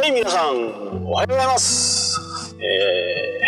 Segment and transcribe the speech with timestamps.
[0.00, 2.56] はい、皆さん、おはようございます。
[2.58, 3.40] え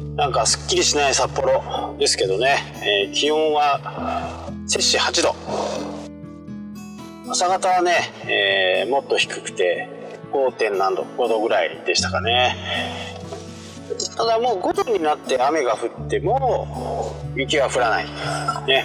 [0.00, 5.36] ー、なんかすっきりしない札幌ですけどね、えー気温は摂氏8度。
[7.30, 7.92] 朝方はね、
[8.24, 9.88] えーもっと低くて
[10.32, 10.50] 5.
[10.56, 12.56] 点何度、5度ぐらいでしたかね。
[14.16, 18.06] ただもう5度になって雨が降っても雪は降らない。
[18.66, 18.84] ね。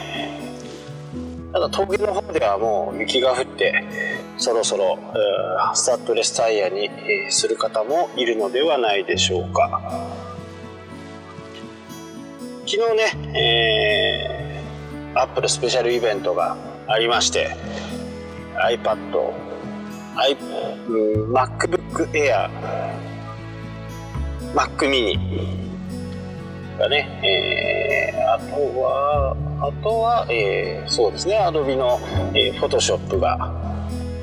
[1.51, 4.97] ただ峠の方ではもう雪が降ってそろそろ、
[5.75, 6.89] スタッドレスタイヤに、
[7.29, 9.79] する方もいるのではないでしょうか。
[12.65, 16.55] 昨日ね、えー、アップルスペシャルイベントが
[16.87, 17.55] ありまして
[18.55, 18.97] iPad、
[20.15, 22.49] I、MacBook Air、
[24.55, 25.19] Mac mini
[26.79, 31.99] がね、えーあとは、あとは、えーそうですね、Adobe の、
[32.33, 33.70] えー Photoshop が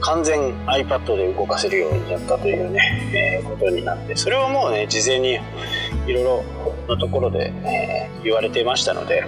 [0.09, 5.35] 完全 iPad で動かせるようになったというね、えーことになって、それはもうね、事前に
[6.07, 6.45] いろいろ
[6.89, 9.25] なところで、えー言われていましたので、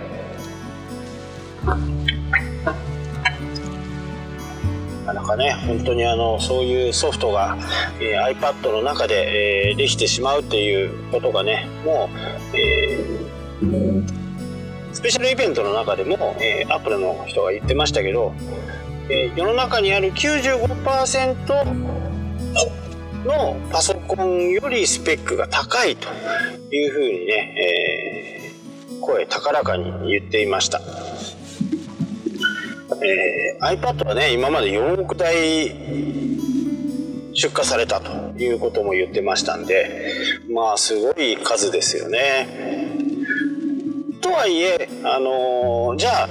[5.07, 7.59] なかなかね、本当にあのそういうソフトが、
[8.01, 12.09] えー iPad の中で、えーできてしまうっていうことがね、も
[12.53, 14.21] う、えー
[14.93, 18.33] スペシャルイベントの中でも、えー、アップルの人が言ってましたけど、
[19.11, 21.65] えー世の中にある95%
[23.27, 26.09] のパソコンよりスペックが高いと
[26.75, 30.81] いうふうにね、えー声高らかに言っていました。
[33.03, 35.71] えー iPad はね今まで4億台
[37.33, 40.13] 出荷されたということも言ってましたんで
[40.53, 42.47] まあすごい数ですよね。
[44.21, 46.29] とはいえ、あのーじゃあ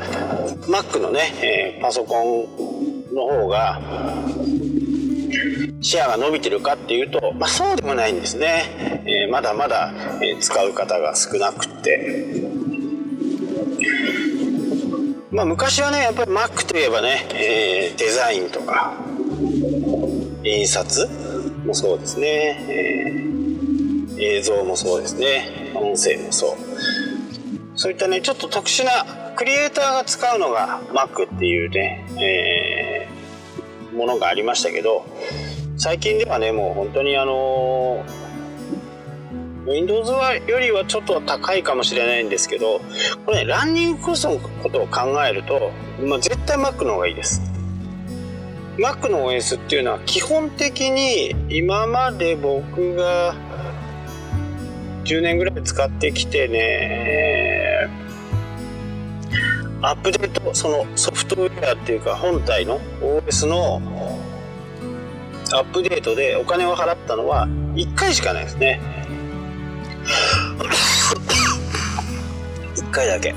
[0.67, 2.68] Mac のね、えーパソコン
[3.13, 3.81] の方が
[5.81, 9.93] シェアが伸びてるかっていうと、まあ、そうでもないんですね、えーまだまだ、
[10.39, 12.49] 使う方が少なくて。
[15.31, 18.93] まあ、昔はねやっぱり Mac といえばね、えーデザインとか
[20.43, 21.07] 印刷
[21.65, 22.27] もそうですね、
[22.69, 23.29] えー
[24.21, 25.71] 映像もそうですね。
[25.73, 26.55] 音声もそう。
[27.75, 28.91] そういったねちょっと特殊な
[29.37, 32.05] クリエイターが使うのが Mac っていうね、
[33.99, 35.05] ものがありましたけど
[35.77, 38.05] 最近ではねもう本当にあの
[39.67, 42.79] Windows はよりはちょっと高いかもしれないんですけど
[43.25, 45.71] これねランニングコストのことを考えると、
[46.01, 47.41] まあ、絶対 Mac の方がいいです。
[48.77, 53.35] Mac の OS っていうのは基本的に今まで僕が
[55.03, 57.89] 10年ぐらい使ってきてね
[59.81, 63.81] アップデートそのソフトウェアっていうか本体の OS の
[65.53, 68.81] アップデートでお金を払ったのは1回しかないですね。
[72.75, 73.33] 1回だけ。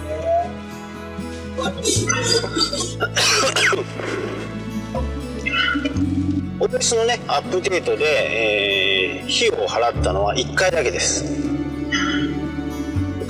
[6.59, 8.93] OS のねアップデートで、えー
[9.33, 11.42] 費用を払ったのは1回だけです。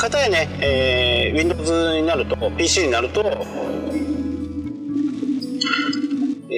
[0.03, 3.23] かたやね、えー Windows になると PC になると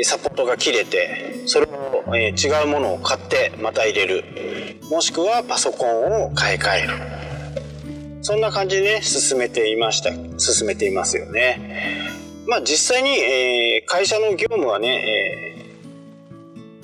[0.03, 4.25] サポートが切れてそれを、えー違うものを買ってまた入れる。
[4.91, 6.89] もしくはパソコンを買い替える。
[8.23, 12.01] そんな感じでね進めていました進めていますよね。
[12.47, 15.44] まあ実際に、えー会社の業務はね、えー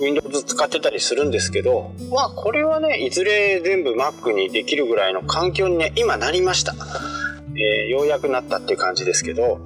[0.01, 6.75] Windows 使ってたりするんですけどまあこれはねいずれ全部 Mac にできるぐらいの環境にね今なりました、
[7.55, 9.61] えーようやくなったっていう感じですけど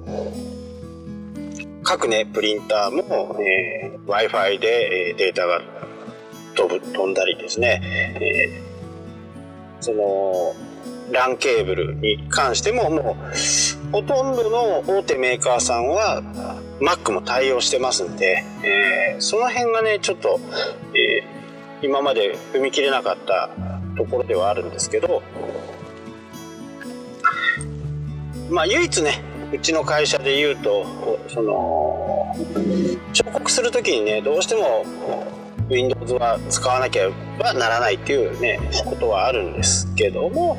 [1.83, 5.61] 各ねプリンターも、え w i f i で、えデータが
[6.55, 8.65] 飛ぶ飛んだりですね、えー
[9.85, 10.55] その
[11.11, 13.37] LAN ケーブルに関してももう
[13.91, 16.21] ほとんどの大手メーカーさんは
[16.81, 20.39] Mac も対応してますんで、えーその辺がねちょっと、
[20.93, 21.35] えー
[21.81, 23.49] 今まで踏み切れなかった
[23.95, 25.21] ところではあるんですけど
[28.49, 29.21] まあ唯一ね
[29.53, 32.35] うちの会社で言うとその
[33.13, 34.85] 彫刻する時にねどうしても
[35.69, 37.09] Windows は使わなきゃ
[37.43, 40.57] はならないっていうねことはあるんですけども、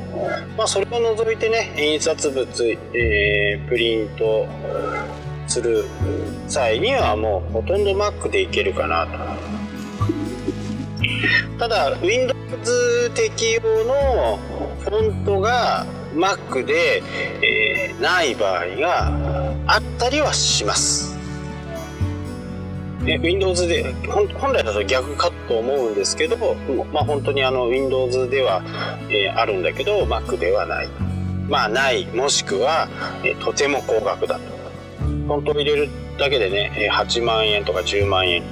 [0.57, 2.63] まあ、それを除いてね印刷物、
[2.93, 4.47] えープリント
[5.47, 5.85] する
[6.47, 9.17] 際にはもうほとんど Mac でいけるかなと。
[11.57, 14.37] ただ Windows 適用の
[14.81, 17.01] フォントが Mac で、
[17.41, 19.11] えーない場合が
[19.65, 21.16] あったりはします。
[23.07, 26.35] ね、Windows で本来だと逆かと思うんですけど、
[26.91, 28.61] まあ、本当にあの Windows では、
[29.09, 30.89] えー、あるんだけど Mac ではない。
[31.47, 32.89] まあないもしくは、
[33.23, 34.41] えー、とても高額だと。
[35.25, 35.89] 本当入れる
[36.19, 38.43] だけでね8万円とか10万円。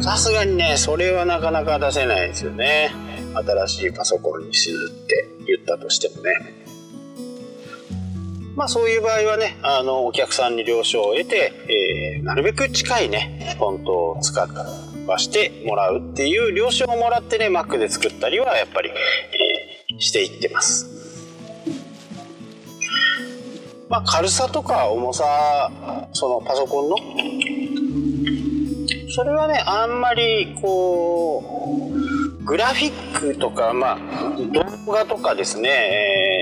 [0.00, 2.92] さすがにねそれはなかなか出せないですよね。
[3.34, 6.67] 新しいパソコンにするって言ったとしてもね
[8.58, 11.52] まあそういう場合はね、あの、お客さんに了承を得て、
[12.16, 14.48] えー、なるべく近いね、フォントを使
[15.06, 20.88] わしてもらうっていう了承をもらってね、Mac で作ったりはやっぱり、えー、していってます。
[23.88, 25.70] まあ軽さとか重さ、
[26.12, 26.96] そのパソコンの、
[29.14, 34.36] それはね、あんまりこう、グラフィックとか、まあ、
[34.86, 36.37] 動画とかですね、えーっ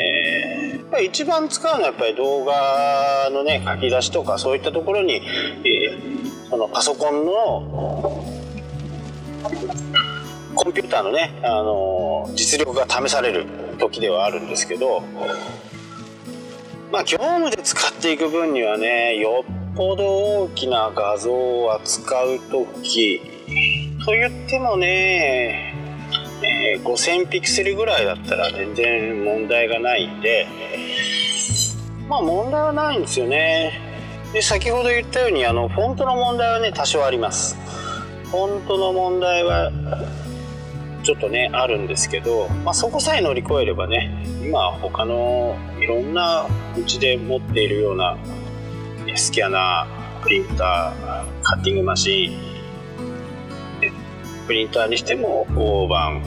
[0.96, 5.20] ぱり一番使うのはやっぱり動画のね書き出しとかそういったところに、
[5.64, 8.24] えー、そのパソコンの
[10.54, 13.44] コンピューターのね、あの実力が試される
[13.78, 15.02] 時ではあるんですけど
[16.90, 20.04] まあ業務で使っていく分にはねよっぽど
[20.44, 23.20] 大きな画像を扱う時
[24.06, 25.65] と言ってもね
[26.42, 30.46] えー、5000ピクセルぐらいだったら全然問題がないんで
[32.08, 33.80] まあ問題はないんですよね。
[34.32, 37.56] で先ほど言ったようにあのフォントの問題はね多少あります。
[38.26, 39.70] フォントの問題は
[41.02, 46.46] ちょっとねあるんですけど、まあ、そこさえ乗り越えればね今他のいろんな
[46.76, 48.18] うちで持っているような
[49.14, 52.55] スキャナープリンターカッティングマシン
[54.46, 56.22] プリンターにしても大判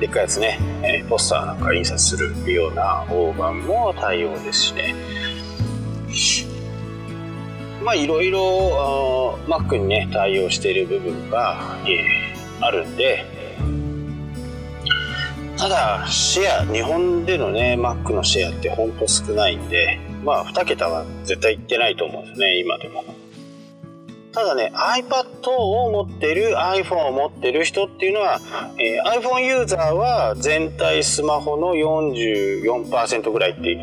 [0.00, 4.94] でっかいやつね、えポスターなんか印刷するような大判も対応ですしね
[7.82, 13.24] まあいろいろ Mac にね対応している部分が、えー、あるんで
[15.56, 23.04] ただシェア日本でのね Mac のシェアってほんと少ないんでまあ2桁は絶対いってないと思うんですね今でも。
[24.36, 28.38] ただね iPad を持ってる iPhone を持ってる人っていうのは、
[28.78, 33.78] えー、iPhone ユーザーは全体スマホの44%ぐらいって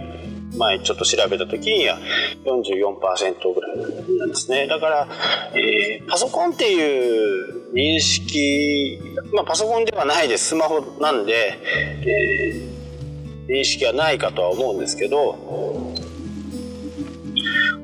[0.55, 1.97] 前ちょっと調べた時には
[2.45, 3.77] 44%ぐらい
[4.19, 4.67] なんですね。
[4.67, 5.07] だから、
[5.55, 8.99] えー、パソコンっていう認識
[9.33, 10.49] まあパソコンではないです。
[10.49, 11.57] スマホなんで、
[12.05, 15.33] えー、認識はないかとは思うんですけど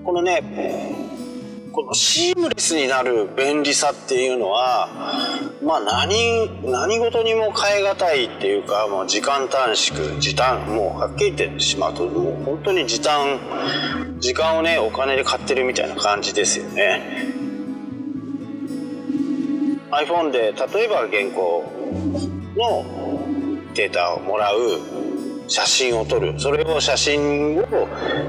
[0.04, 1.09] このね
[1.72, 4.90] このシームレスになる便利さっていうのは
[5.64, 13.40] まあ何何事にも変え難いっていうかもう時間短縮時短もうはっきり言ってしまうともう本当に時短
[14.20, 17.34] 時間をねお金で買ってるみたいな感じですよね。
[19.92, 21.64] iPhone で例えば原稿
[22.56, 22.86] の
[23.74, 25.09] データをもらう。
[25.50, 26.40] 写真を撮る。
[26.40, 27.88] それを写真を、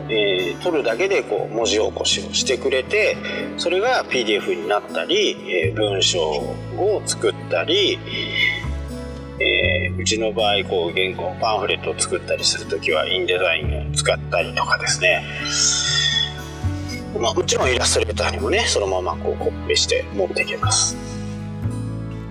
[0.09, 3.17] えー、撮るだけでこう文字起こしをしてくれて
[3.59, 5.37] それが PDF になったり、
[5.67, 7.99] えー、文章を作ったり、
[9.39, 15.23] えー、うちの場合こう原稿パンフレットを作ったりする時はインデザインを使ったりとかですね。
[17.19, 20.97] まあ、もちろんイラストレーターにもねそのままこうコピーして持っていけます。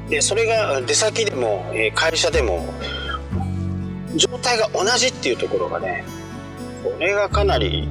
[0.09, 2.65] でそれが出先でも会社でも
[4.15, 6.03] 状態が同じっていうところがね
[6.83, 7.87] これがかなり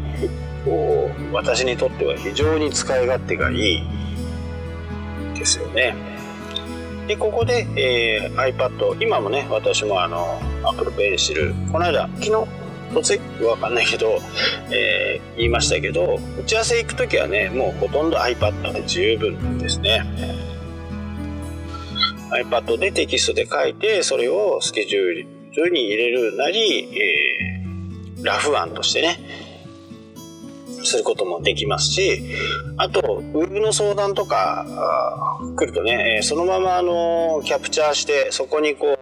[0.65, 3.83] こう私にとっては非常に使い勝手がいい
[5.35, 5.95] ですよね。
[7.07, 12.31] でここで、えー、iPad 今もね私もあの Apple Pencil この間昨日
[12.93, 14.19] 突然わかんないけど、
[14.71, 20.03] えー、言いましたけど打ち合わせ行く時はねもうほとんど iPad で十分ですね。
[22.31, 29.19] iPad でテキストで書いてそれをスケジュールそういうふうに入れるなり、えー、ラフ案としてね
[30.85, 32.23] することもできますし
[32.77, 38.99] あとウェブの相談とか来るとねそのままあのキャプチャーしてそこにこ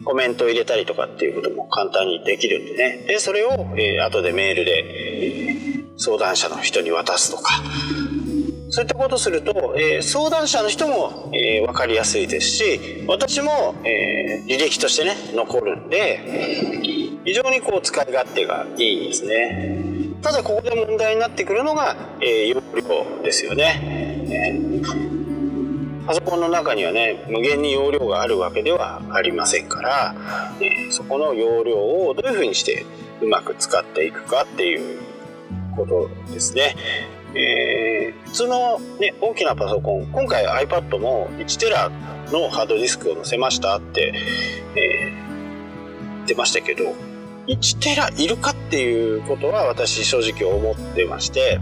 [0.00, 3.04] うコメントを入れたりとかっていうことも簡単にできるんでね。
[3.06, 7.62] でそれを、えー、後でメールで相談者の人に渡すとか
[8.70, 19.88] そういったことすると、えー、相談者の人も、えー、分かりやすいですし私も、えー、履歴としてね残るんで非常にこう使い勝手がいいんですね
[20.22, 24.82] ただここで問題になってくるのが、え容量ですよね、
[26.04, 30.16] パソコンの中にはね無限に容量があるわけではありませんから、
[30.60, 32.84] えそこの容量をどういうふうにして
[33.22, 34.98] うまく使っていくかっていう
[35.76, 36.74] ことですね。
[37.34, 37.67] えー、
[38.38, 41.90] 通の、ね、大きなパソコン今回 iPad も1テラ
[42.30, 44.12] のハードディスクを載せましたって、
[44.76, 46.94] えー、言ってましたけど
[47.48, 51.58] 1テラいるかっていうことは私正直思ってまして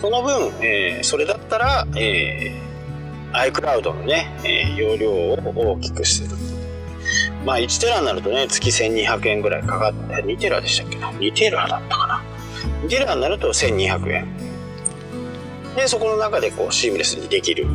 [0.00, 5.36] その分、えー、それだったら、えー、iCloud のね、えー、容量を
[5.74, 6.30] 大きくする。
[7.44, 12.29] まあ1テラになるとね月1200円ぐらいかかって2テラでしたっけな？2テラだったかな？
[12.82, 14.26] 2テラになると1200円。
[15.76, 17.66] でそこの中でこうシームレスにできる。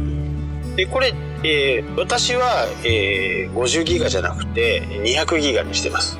[0.75, 6.17] でこれ、えー、私は、えー、50ギガじゃなくて200ギガにしてます。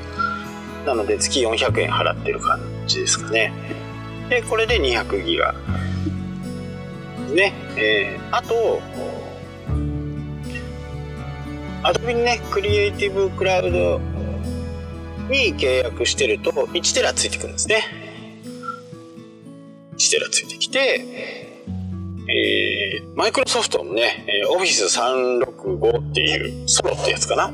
[0.85, 3.51] なので月400円払ってる感じですかね。
[4.29, 5.53] でこれで200ギガ。
[7.33, 8.81] ね、えー、あと
[11.83, 13.99] Adobe ねクリエイティブクラウド
[15.29, 18.04] に契約してると1テラついてくるんですね。
[19.97, 21.45] 1テラついてきて
[22.27, 27.51] えー、マイクロソフトのね、オフィス365っていうソロってやつかな。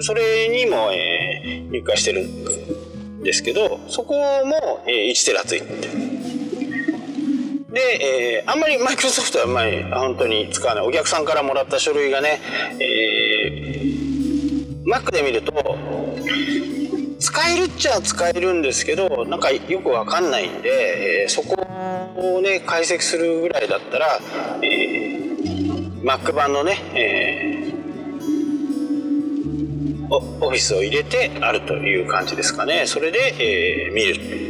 [0.00, 4.14] それにも、えー、入会してるんですけど、そこ
[4.44, 5.66] も、えー、1テラついて。
[7.72, 10.86] で、えー、あんまりマイクロソフトはあんまり本当に使わない。
[10.86, 12.40] お客さんからもらった書類がね、
[12.80, 15.52] えー、Mac で見ると、
[17.22, 21.54] 使えるっちゃ使えるんですけどなんかよくわかんないんで、えー、そこ
[22.16, 24.18] をね解析するぐらいだったら、
[24.60, 32.86] えー、Mac 版のね、えー、オフィスを入れてあるという感じですかね。
[32.86, 34.42] それで、えー、見る。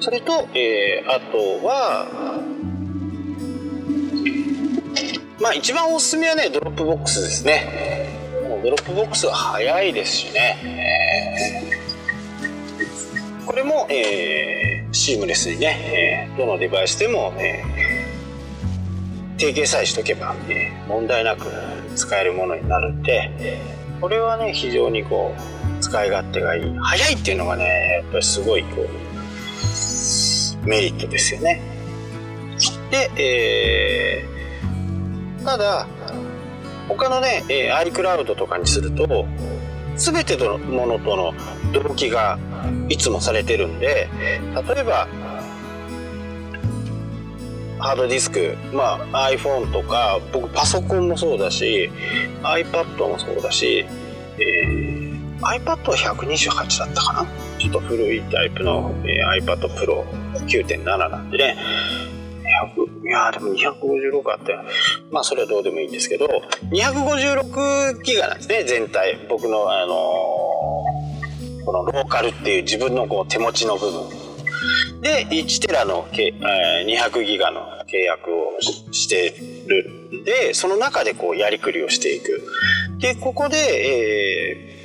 [0.00, 2.06] それと、えー、あとは
[5.38, 7.99] まあ一番おすすめはねドロップボックスですね。
[8.62, 21.46] ドロップボックスは早いですしね、えー、これも、えー、シームレスにね、えー、どのデバイスでも、えー、提携さえしとけば、えー、問題なく
[21.96, 23.60] 使えるものになるんで
[24.00, 26.76] これはね非常にこう使い勝手がいい。
[26.78, 28.82] 早いっていうのがねやっぱりすごいこ
[30.64, 31.60] うメリットですよね。
[32.90, 35.86] で、えー、ただ
[36.90, 39.26] 他のね、えー、iCloud とかにすると
[39.96, 41.32] 全てのものとの
[41.72, 42.38] 同期が
[42.88, 44.08] いつもされてるんで
[44.68, 45.06] 例えば
[47.78, 51.90] ハードディスク、まあ、iPhone とか僕パソコンもそうだし
[52.42, 53.86] iPad もそうだし、
[54.38, 57.26] えー、iPad は128だったかな？
[57.58, 60.04] ちょっと古いタイプの、えー、iPad Pro
[60.46, 61.56] 9.7なんでね。
[62.66, 64.56] 200いやでも256あって
[65.10, 66.26] まあそれはどうでもいいんですけど
[66.70, 69.18] 256ギガなんですね全体。
[69.28, 74.08] 僕のあのー、このローカルっていう自分のこう手持ちの部分。
[75.00, 78.60] で1テラの200ギガの契約を
[78.92, 79.34] して
[79.66, 80.24] る。
[80.24, 82.42] でその中でこうやりくりをしていく。
[82.98, 84.79] でここで、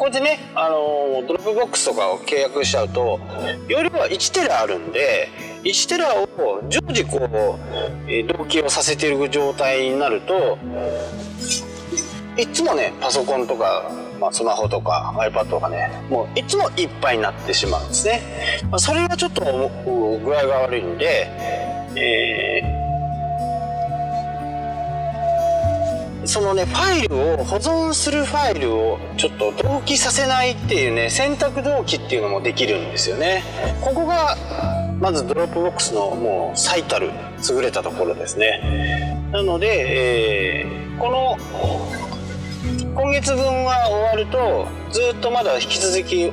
[0.00, 3.20] ここでね、あのドロップボックスとかを契約しちゃうと
[3.68, 5.28] 容量は1テラあるんで
[5.62, 6.26] 1テラを
[6.70, 10.56] 常時こう、え同期をさせてる状態になると
[12.38, 18.22] いつもねパソコンとか、まあ、スマホとか iPad とかねもういつもいっぱいになってしまうんですね、
[18.70, 19.42] まあ、それがちょっと
[20.24, 21.28] 具合が悪いんで、
[21.96, 22.62] え
[26.24, 33.42] そのねファイルを保存するファイルをちょっと同期させないっていうね選択同期っていうのもできるんですよね。
[33.80, 34.36] ここが
[35.00, 37.10] まず Dropbox のもう最たる
[37.48, 39.18] 優れたところですね。
[39.32, 41.38] なので、えー、この
[42.94, 46.30] 今月分が終わるとずっとまだ引き続き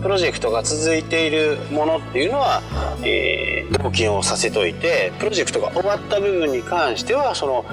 [0.00, 2.62] プロジェクトが続いているものっていうのは、
[3.04, 7.66] えー、同期をさせといてプロジェクトが終わった部分に関してはその、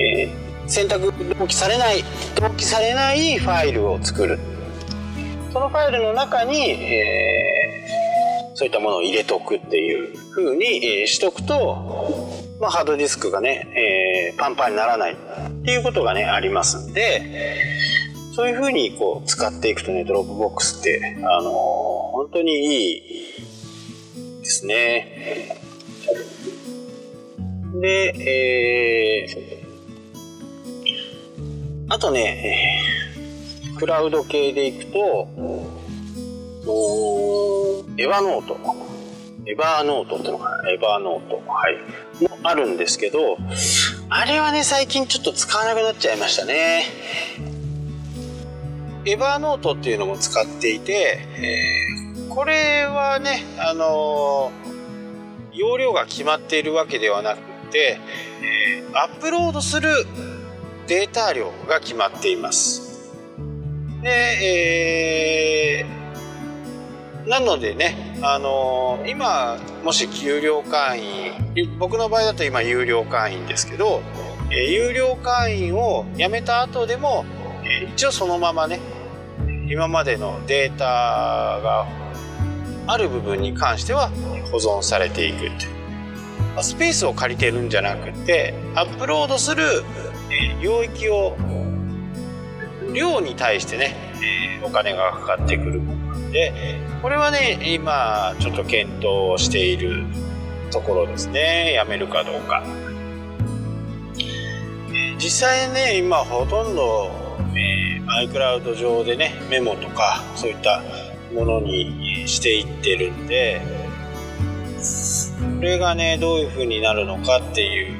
[0.00, 2.04] えー選択同期されない
[2.34, 4.38] 同期されないファイルを作る。
[5.52, 12.28] そのファイルの中に、えー、そういったものを入れとくっていう風に、えー、しとくと、
[12.60, 15.16] まあ、ハードディスクがね、えー、パンパンにならないっ
[15.64, 17.56] ていうことがねありますんで
[18.34, 23.02] そういう風にこう使っていくとね Dropbox ってあのー、本当にいい
[24.42, 25.56] ですね。
[27.80, 29.55] で、えー、
[31.88, 32.82] あとね、
[33.78, 35.28] クラウド系でいくと、
[37.96, 38.58] エヴァノート。
[39.46, 40.70] エヴァーノートってのかな？
[40.70, 41.36] エヴァーノート。
[41.48, 41.76] はい。
[42.20, 43.38] もあるんですけど、
[44.08, 46.86] あれはね、最近ちょっと使わなくなっちゃいましたね。
[49.04, 57.40] エヴァーノートっていうのも使っていて、えー、これはね、あのー、容量が決まっているわけではなく
[57.70, 58.00] て、
[58.42, 59.88] えー、アップロードする
[60.86, 63.12] データ量が決まっています。
[64.02, 64.10] で、
[65.82, 71.02] えー、なのでね、あのー、今、もし有料会
[71.54, 74.00] 員、僕の場合だと今有料会員ですけど、
[74.50, 77.24] えー、有料会員を辞めた後でも、
[77.64, 78.80] えー、一応そのままね、
[79.68, 81.86] 今までのデータが
[82.86, 84.10] ある部分に関しては
[84.52, 85.66] 保存されていくって
[86.62, 89.82] スペースを借りてるんじゃなくてアップロードする
[90.62, 91.36] 領域を
[92.92, 93.94] 量に対してね
[94.64, 96.52] お金がかかってくるもので
[97.02, 100.04] これはね今ちょっと検討している
[100.70, 101.72] ところですね。
[101.74, 102.64] やめるかどうか。
[105.18, 107.10] 実際ね今ほとんど
[108.22, 110.82] iCloud 上でねメモとかそういった
[111.34, 113.60] ものにしていってるんで
[115.56, 117.94] これがねどういう風になるのかっていう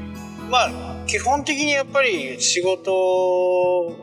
[0.50, 3.97] まあ基本的にやっぱり仕事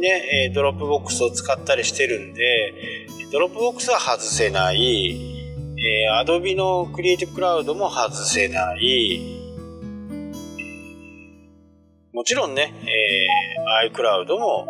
[0.00, 5.44] ねえ Dropbox を使ったりしてるんで Dropbox は外せない、
[5.78, 9.40] えー、Adobe の Creative Cloud も外せない
[12.12, 14.66] もちろんね、えー、iCloud も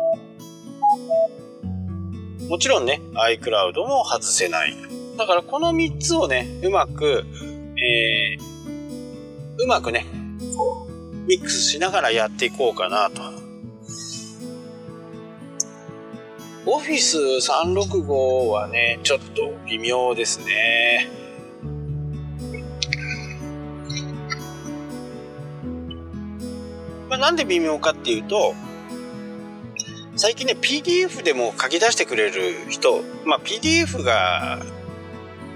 [2.51, 4.75] もちろんね、iCloud も外せない。
[5.17, 7.23] だからこの3つをね、うまく、
[7.77, 10.05] えー、うまくね、
[11.27, 13.21] ミックスしながらやっていこうかなと。
[16.65, 21.09] Office 365はね、ちょっと微妙ですね。
[27.09, 28.53] まあ、なんで微妙かっていうと、
[30.15, 34.59] 最近ね PDF でも書き出してくれる人、まあ、PDF が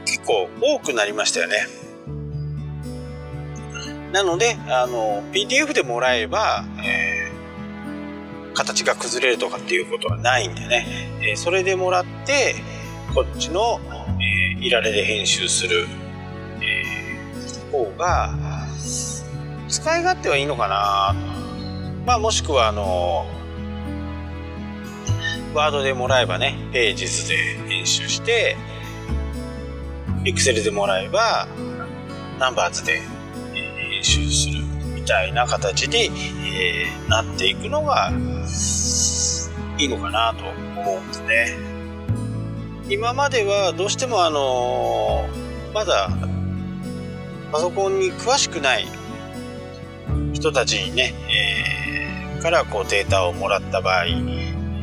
[0.05, 1.67] 結構多くなりましたよね
[4.11, 10.85] なのであの PDF でもらえば、えー、形が崩れるとかっていうことはないんでね、
[11.21, 12.55] えー、それでもらって
[13.13, 13.79] こっちの、
[14.19, 15.85] えー、いられで編集する、
[16.61, 18.33] えー、方が
[19.67, 21.15] 使い勝手はいいのかな。
[22.05, 23.25] まあもしくはあの
[25.55, 27.37] ワードでもらえばね、ページ図で
[27.69, 28.57] 編集して、
[30.25, 31.47] Excel でもらえば、
[32.39, 33.01] ナンバーズで
[34.05, 34.63] 編集する
[34.93, 36.11] みたいな形に、
[36.55, 38.11] えー、なっていくのが
[39.79, 40.45] いいのかなと
[40.79, 41.57] 思うんですね。
[42.87, 46.09] 今まではどうしてもあのー、まだ
[47.51, 48.85] パソコンに詳しくない
[50.33, 51.15] 人たちにね、
[52.35, 54.05] えー、からこうデータをもらった場合、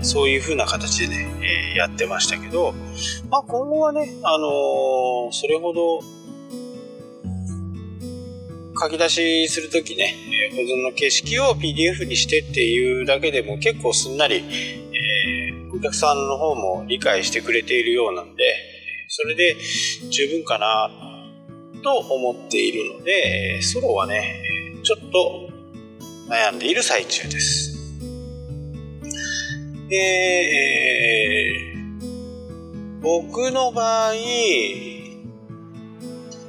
[0.03, 2.75] そういう風な形でね、えー、やってましたけど、
[3.31, 6.01] まあ今後はね、あのー、それほど、
[8.83, 10.15] 書き出しするときね、
[10.51, 18.43] えー、保存の形式を PDF にしてっていうだけでも結構すんなり、えー、お客さんの方も理解してくれているようなんで、
[19.07, 19.57] それで
[20.11, 20.91] 十分かな
[21.85, 24.43] と思っているので、ソロはね、
[24.83, 25.51] ちょっと
[26.29, 27.79] 悩んでいる最中です。
[29.89, 34.13] で、えー、僕の場合、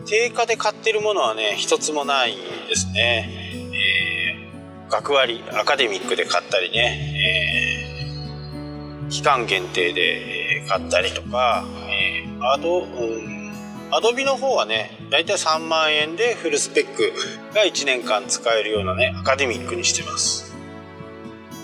[0.06, 2.36] 定価で買ってるものはね、一つもない
[2.68, 3.30] ですね。
[3.74, 13.54] えー、学割、アカデミックで買ったりね、えー、期間限定で買ったりとか、えー、アド、うん、
[13.92, 17.14] アドビの方はね、だいたい3万円でフルスペック
[17.54, 20.54] が1年間使えるようなね、アカデミックにしてます。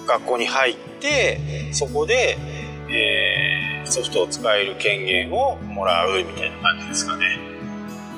[0.10, 1.40] 学校に入って
[1.72, 2.38] そこで、
[2.90, 7.59] えー、ソフトを使える権限をもらうみたいな感じですかね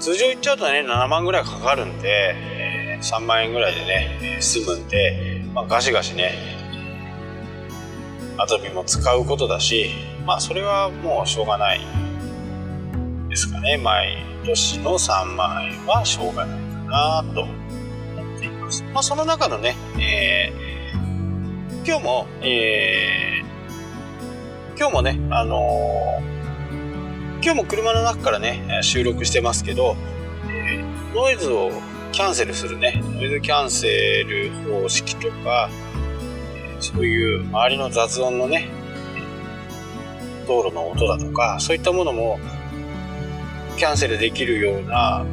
[0.02, 6.34] 通常言っちゃうとね7万ぐらいかかるんで、え、3万円ぐらいでね済むんで、まあ、ガシガシね
[8.38, 9.92] アドビも使うことだし
[10.26, 11.82] まあそれはもうしょうがない
[13.30, 13.78] ですかね。
[13.78, 18.84] 毎年の3万円はしょうがないかなと思っています。
[18.92, 20.72] まあその中のね、えー
[21.84, 26.41] 今日も、えー、今日もね、あのー、
[27.44, 29.96] 今日も車の中からね、収録してますけど、
[30.48, 31.72] えー、ノイズを
[32.12, 35.70] キャンセルするねノイズキャンセル方式とか
[36.56, 38.70] えそういう周りの雑音のね
[40.48, 42.38] 道路の音だとかそういったものも
[43.78, 45.26] キャンセルできるような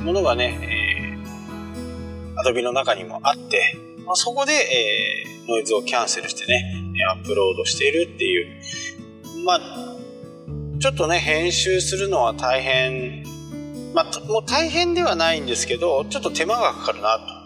[0.00, 6.64] ものがね、えー、Adobe の中にもあって、まあ、そこで、えー、ノイズをキャンセルしてね
[7.10, 9.95] アップロードしているっていうまあ
[10.78, 13.24] ちょっとね編集するのは大変
[13.94, 17.36] まあもう大変ではないんですけどちょっと手間がかかるなと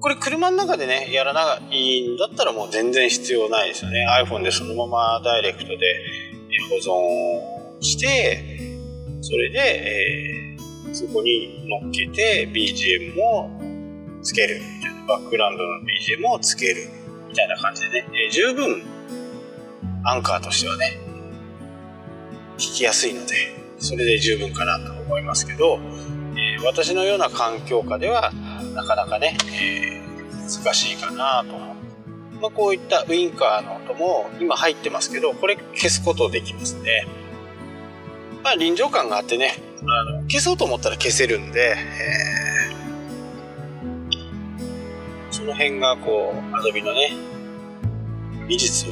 [0.00, 4.06] これ車の中でね、やらないんだったらもう全然必要ないですよね。
[4.24, 5.76] iPhone でそのままダイレクトで
[6.70, 8.76] 保存して、
[9.20, 13.50] それで、えー、そこに乗っけて BGM も
[14.22, 14.60] つける。
[15.06, 16.88] バックグラウンドの BGM をつける
[17.28, 18.82] みたいな感じでね、えー、十分
[20.04, 20.98] アンカーとしてはね、
[22.60, 23.34] 聞きやすいので、
[23.78, 25.80] それで十分かなと思いますけど、
[26.36, 28.30] えー、私のような環境下では、
[28.74, 31.80] なかなかね、えー、難しいかなと思って。
[32.40, 37.06] まあ、こういったウインカーの音も今入ってますけど、これ消すことできますね。
[38.42, 47.12] まあ臨場感があってね、あの消そうと思ったら消せるんで、えー、その辺がこう、アドビのね、
[48.48, 48.86] 技術、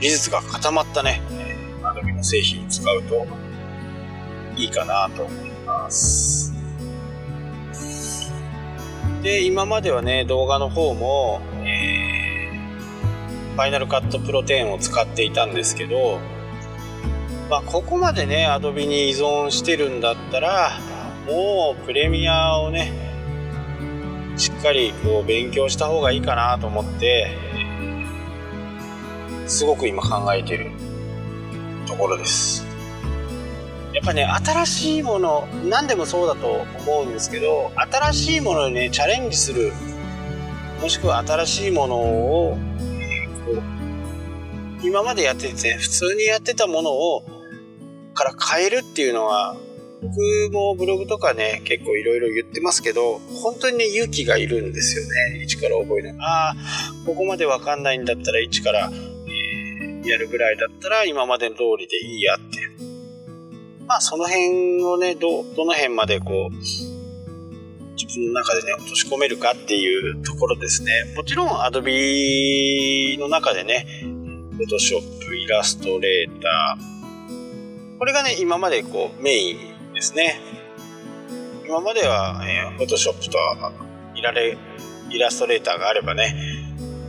[0.00, 1.22] 技術が固まったね、
[2.00, 3.26] ドビの製品を使うと
[4.56, 6.52] いいかなと思います。
[9.22, 16.18] で、今まではね、動画の方も、えー、ファイナルカットプロ10を使っていたんですけど、
[17.50, 20.70] まあ、ここまでね、Adobe に依存してるんだったら、
[21.26, 22.92] もうプレミアをね、
[24.36, 27.36] しっかりこう勉強した方がいいかなと思って、
[29.46, 30.70] すごく今考えてる
[32.00, 32.66] ころです。
[33.92, 39.72] やっぱね新しいもの何でもそうだと思うんですけど新しいものにねチャレンジする
[40.80, 43.60] もしくは新しいものを、えー、こ
[44.82, 47.24] う今までやってて普通にやってたものを
[48.14, 49.56] から変えるっていうのは
[50.02, 56.56] 僕もブログとかね結構いろいろ言ってますけど本当にね勇気がいるんですよね一から覚えるああ
[57.04, 58.90] ここまでわかんないんだったら一から、
[60.08, 62.70] やるぐらいだったら今までの通りでいいやって
[63.90, 71.12] まあその辺をね、ど、どの辺までこう、自分の中でね、落とし込めるかっていうところですね。
[71.16, 73.84] もちろん Adobe の中でね、
[74.56, 80.40] Photoshop、イラストレーター、これがね、今までこうメインですね。
[81.66, 83.38] 今までは、えー、Photoshop と
[84.14, 84.56] イラレ
[85.10, 86.36] イラストレーターがあればね、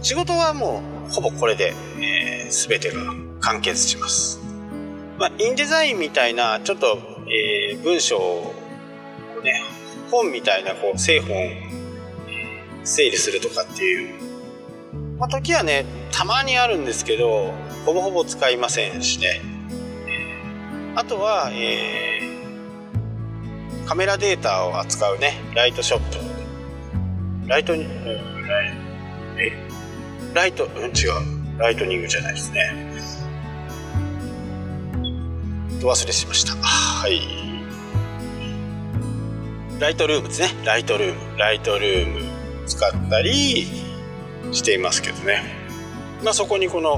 [0.01, 4.39] 仕事はもうほぼこれで、えー、全てが完結します。
[5.19, 6.97] まあ、インデザインみたいなちょっと、
[7.27, 8.53] えー、文章を
[9.43, 9.61] ね
[10.09, 11.29] 本みたいなこう製本、
[12.83, 14.13] 整理するとかっていう、
[15.19, 17.53] まあ、時はねたまにあるんですけど
[17.85, 19.41] ほぼほぼ使いませんしね、
[20.95, 26.31] あとは、えー、カメラデータを扱うねライトショップ。
[27.47, 27.89] ライトに、うん、
[29.39, 29.70] え？
[30.33, 31.59] ライト、うん、違う。
[31.59, 32.91] ライトニングじゃないですね。
[35.79, 36.53] と忘れしました。
[36.55, 37.21] はい。
[39.79, 40.49] ライトルームですね。
[40.63, 41.37] ライトルーム。
[41.37, 42.21] ライトルーム
[42.67, 43.67] 使ったり
[44.51, 45.43] していますけどね。
[46.23, 46.95] まあそこにこの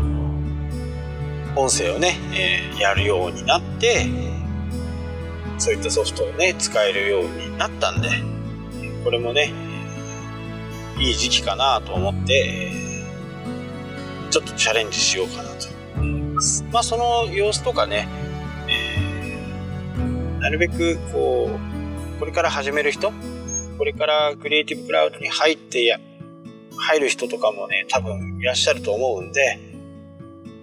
[1.56, 4.08] 音声をね、えー、やるようになって
[5.60, 8.10] そういったソフトをね使えるようになったんで
[9.04, 9.54] これもね
[11.00, 12.83] いい時期かなと思って
[14.34, 15.68] ちょっとチャレンジしようかなと。
[15.96, 18.08] 思いまあその様子とかね
[18.68, 21.52] えなるべくこ
[22.18, 23.12] うこれから始める人
[23.78, 26.00] これからクリエイティブクラウドに入ってや
[26.76, 29.60] 入る人とかもね多分いらっしゃると思うんで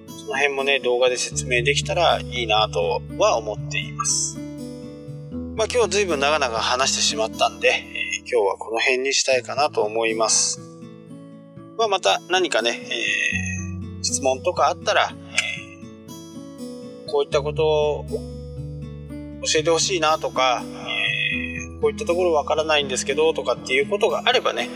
[0.08, 4.36] その辺もね動画で説明できたらいいなとは思っています。
[5.54, 10.60] まあ今日随分長々話してしまったんで、えー、今日はこの辺にしたいかなと思います。
[11.78, 13.49] まあまた何かね、えー、
[14.02, 18.06] 質問とかあったら、えー、こういったことを
[19.42, 24.68] 教えてほしいなとか、えー、こういったところわからないんですけどとかっていうことがあればね、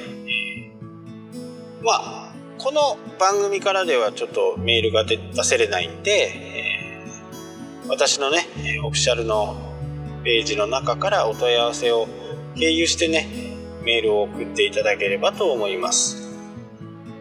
[1.83, 6.33] まあこの番組からではちょっとメールが出せれないんで、
[7.83, 8.47] えー、私のね
[8.85, 9.57] オフィシャルの
[10.25, 12.09] ページの中からお問い合わせを
[12.55, 13.29] 経由してね
[13.83, 16.24] メールを送っていただければと思います。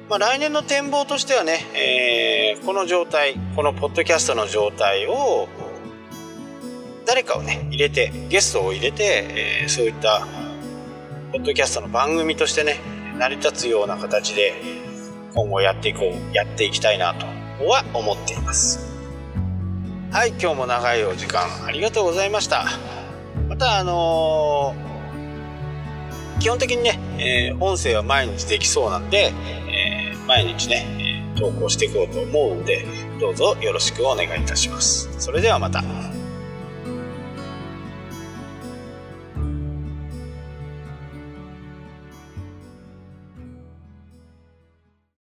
[0.09, 5.47] まあ、来年の展望としてはね、えー、この状態このポッドキャストの状態を
[7.05, 10.27] 誰かをね入れてゲストを入れて、えー、そういった
[11.31, 12.79] ポッドキャストの番組としてね
[13.17, 14.53] 成り立つような形で
[15.33, 17.25] 今後やっていこうやっていきたいなと
[17.65, 18.91] は思っています。
[20.11, 22.65] はい今日も長いお時間ありがとうございました。
[23.49, 29.33] またあのー、基本的にね、えー、音声は毎日できそうなんで、
[29.67, 29.82] え、
[30.27, 32.85] 毎日ね投稿していこうと思うんで
[33.19, 35.09] どうぞよろしくお願いいたします。
[35.19, 36.12] それではまた。